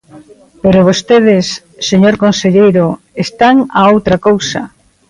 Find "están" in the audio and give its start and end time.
3.25-3.55